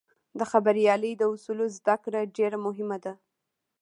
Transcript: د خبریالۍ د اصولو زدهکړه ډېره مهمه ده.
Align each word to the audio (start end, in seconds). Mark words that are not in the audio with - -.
د 0.39 0.41
خبریالۍ 0.51 1.11
د 1.17 1.23
اصولو 1.33 1.65
زدهکړه 1.77 2.19
ډېره 2.37 2.57
مهمه 2.65 2.97
ده. 3.03 3.13